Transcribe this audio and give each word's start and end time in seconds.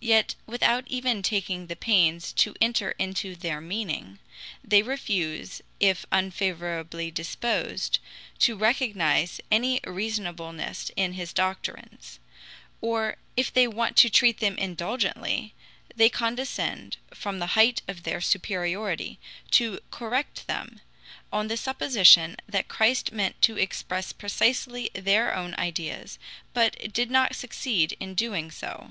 Yet, 0.00 0.34
without 0.46 0.88
even 0.88 1.20
taking 1.22 1.66
the 1.66 1.76
pains 1.76 2.32
to 2.32 2.54
enter 2.58 2.92
into 2.92 3.36
their 3.36 3.60
meaning, 3.60 4.18
they 4.64 4.80
refuse, 4.80 5.60
if 5.78 6.06
unfavorably 6.10 7.10
disposed, 7.10 7.98
to 8.38 8.56
recognize 8.56 9.42
any 9.50 9.80
reasonableness 9.86 10.90
in 10.96 11.12
his 11.12 11.34
doctrines; 11.34 12.18
or 12.80 13.16
if 13.36 13.52
they 13.52 13.68
want 13.68 13.98
to 13.98 14.08
treat 14.08 14.40
them 14.40 14.56
indulgently, 14.56 15.52
they 15.94 16.08
condescend, 16.08 16.96
from 17.12 17.38
the 17.38 17.48
height 17.48 17.82
of 17.86 18.04
their 18.04 18.22
superiority, 18.22 19.18
to 19.50 19.80
correct 19.90 20.46
them, 20.46 20.80
on 21.30 21.48
the 21.48 21.58
supposition 21.58 22.36
that 22.48 22.68
Christ 22.68 23.12
meant 23.12 23.42
to 23.42 23.58
express 23.58 24.14
precisely 24.14 24.88
their 24.94 25.34
own 25.36 25.54
ideas, 25.58 26.18
but 26.54 26.90
did 26.90 27.10
not 27.10 27.36
succeed 27.36 27.94
in 28.00 28.14
doing 28.14 28.50
so. 28.50 28.86